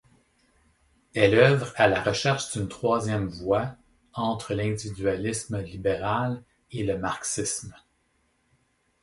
[1.13, 3.75] Elle œuvre à la recherche d'une troisième voie
[4.13, 7.75] entre l'individualisme libéral et le marxisme.